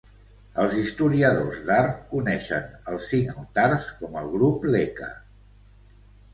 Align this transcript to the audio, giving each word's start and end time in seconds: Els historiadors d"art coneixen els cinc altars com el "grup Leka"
Els 0.61 0.71
historiadors 0.83 1.59
d"art 1.67 1.99
coneixen 2.15 2.67
els 2.95 3.11
cinc 3.13 3.37
altars 3.43 3.87
com 4.03 4.21
el 4.25 4.33
"grup 4.35 4.69
Leka" 4.77 5.15